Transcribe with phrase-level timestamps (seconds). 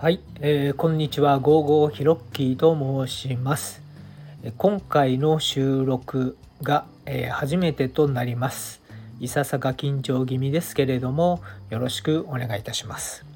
[0.00, 2.74] はい、えー、こんにちは、ゴーゴーヒロッキーと
[3.06, 3.82] 申します。
[4.56, 8.80] 今回の収録が、えー、初めてとなります。
[9.20, 13.26] いささか緊張気味ですけれども、よろしくお願いいたします。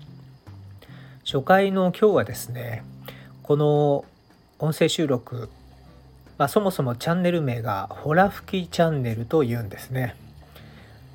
[1.27, 2.83] 初回の今日はですね、
[3.43, 4.07] この
[4.59, 5.51] 音声収録、
[6.39, 10.17] まあ、そもそもチャンネル名がホラ吹きチャンネルというんですね。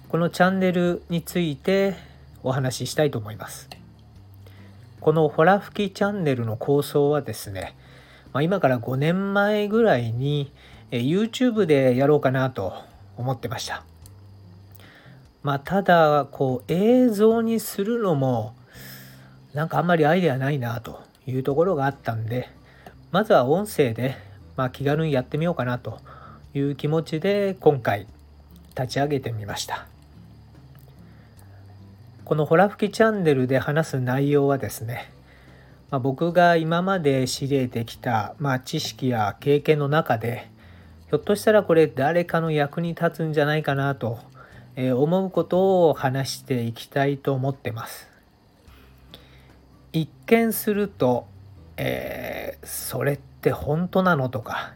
[0.10, 1.96] このチャンネルについて
[2.44, 3.68] お話ししたいと思います。
[5.02, 7.76] このホラ吹きチャンネルの構想はですね、
[8.34, 10.52] まあ、今から5年前ぐらいに
[10.92, 12.74] YouTube でやろうかなと
[13.18, 13.84] 思ってました。
[15.42, 18.54] まあ、ただこう映像にするのも
[19.54, 22.50] なんかあんまりアイデアないなというところがあったんで
[23.12, 24.18] まずは音声で、
[24.58, 26.00] まあ、気軽にやってみようかなと
[26.54, 28.06] いう気持ちで今回
[28.78, 29.88] 立ち上げてみました。
[32.30, 35.12] このホラ吹きチャンネルで話す内容はですね、
[35.90, 40.48] まあ、僕が今まで知り得てきた、まあ、知識や経験の中で
[41.10, 44.20] ひょっとしたらこれ誰かの役に立つんじゃないかなと
[44.78, 48.08] 思うことを話していきたいと思ってます。
[49.92, 51.26] 一見すると、
[51.78, 54.76] えー、それって本当なのとか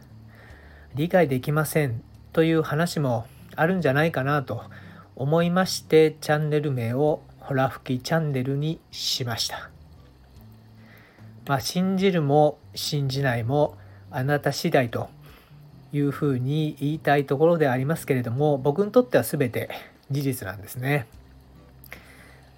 [0.96, 2.02] 理解できません
[2.32, 4.64] という話もあるんじゃないかなと
[5.14, 9.70] 思いましてチャンネル名をホラ吹きチャンネルにしました。
[11.46, 13.76] まあ、信じるも信じないも
[14.10, 15.10] あなた次第と
[15.92, 19.68] いうふうに言いたいところでありますけれども僕にとっては全て
[20.10, 21.06] 事実なんですね。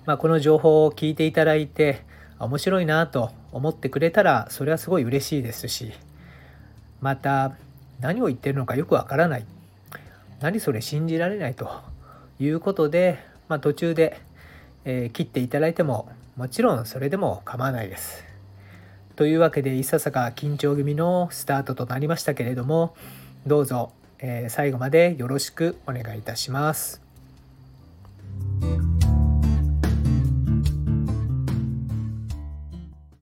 [0.05, 2.05] まあ、この情報を聞いていただいて
[2.39, 5.93] 面白いなと思ってくれたらそれはすごい嬉しいですし
[7.01, 7.57] また
[7.99, 9.47] 何を言ってるのかよくわからない
[10.41, 11.69] 何それ信じられないと
[12.39, 14.21] いうことで、まあ、途中で
[14.87, 18.25] えー、切っていただいてももちろんそれでも構わないです。
[19.17, 22.95] というわけでいささか緊張気味のスタートとなりましたけれども
[23.47, 27.06] どうぞ、えー、最後までよろしくお願いいたします。